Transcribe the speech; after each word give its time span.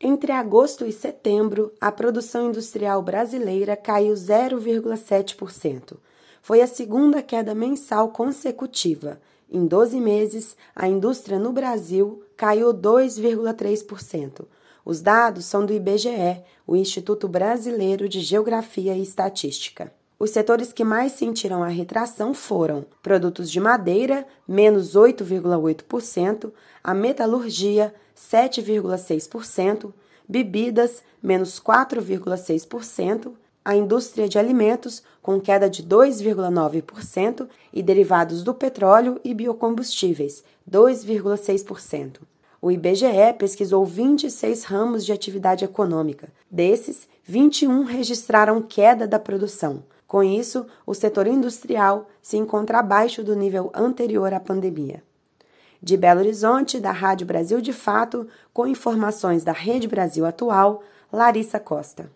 Entre 0.00 0.30
agosto 0.30 0.86
e 0.86 0.92
setembro, 0.92 1.72
a 1.80 1.90
produção 1.90 2.46
industrial 2.46 3.02
brasileira 3.02 3.76
caiu 3.76 4.14
0,7%. 4.14 5.96
Foi 6.40 6.60
a 6.60 6.68
segunda 6.68 7.20
queda 7.20 7.52
mensal 7.52 8.10
consecutiva. 8.10 9.20
Em 9.50 9.66
12 9.66 9.98
meses, 9.98 10.56
a 10.74 10.86
indústria 10.86 11.36
no 11.36 11.52
Brasil 11.52 12.22
caiu 12.36 12.72
2,3%. 12.72 14.46
Os 14.84 15.00
dados 15.00 15.46
são 15.46 15.66
do 15.66 15.72
IBGE, 15.72 16.42
o 16.64 16.76
Instituto 16.76 17.26
Brasileiro 17.26 18.08
de 18.08 18.20
Geografia 18.20 18.94
e 18.94 19.02
Estatística. 19.02 19.92
Os 20.18 20.30
setores 20.30 20.72
que 20.72 20.82
mais 20.82 21.12
sentiram 21.12 21.62
a 21.62 21.68
retração 21.68 22.34
foram 22.34 22.84
produtos 23.00 23.48
de 23.48 23.60
madeira, 23.60 24.26
menos 24.48 24.96
8,8%, 24.96 26.50
a 26.82 26.92
metalurgia, 26.92 27.94
7,6%, 28.16 29.92
bebidas, 30.28 31.04
menos 31.22 31.60
4,6%, 31.60 33.32
a 33.64 33.76
indústria 33.76 34.28
de 34.28 34.38
alimentos, 34.38 35.04
com 35.22 35.40
queda 35.40 35.70
de 35.70 35.84
2,9%, 35.84 37.48
e 37.72 37.80
derivados 37.80 38.42
do 38.42 38.52
petróleo 38.52 39.20
e 39.22 39.32
biocombustíveis, 39.32 40.42
2,6%. 40.68 42.22
O 42.60 42.72
IBGE 42.72 43.34
pesquisou 43.38 43.84
26 43.84 44.64
ramos 44.64 45.06
de 45.06 45.12
atividade 45.12 45.64
econômica. 45.64 46.28
Desses, 46.50 47.06
21 47.22 47.84
registraram 47.84 48.60
queda 48.60 49.06
da 49.06 49.18
produção. 49.20 49.84
Com 50.08 50.22
isso, 50.22 50.66
o 50.86 50.94
setor 50.94 51.26
industrial 51.26 52.08
se 52.22 52.38
encontra 52.38 52.78
abaixo 52.78 53.22
do 53.22 53.36
nível 53.36 53.70
anterior 53.74 54.32
à 54.32 54.40
pandemia. 54.40 55.02
De 55.82 55.98
Belo 55.98 56.20
Horizonte, 56.20 56.80
da 56.80 56.90
Rádio 56.90 57.26
Brasil 57.26 57.60
de 57.60 57.74
Fato, 57.74 58.26
com 58.52 58.66
informações 58.66 59.44
da 59.44 59.52
Rede 59.52 59.86
Brasil 59.86 60.24
Atual, 60.24 60.82
Larissa 61.12 61.60
Costa. 61.60 62.10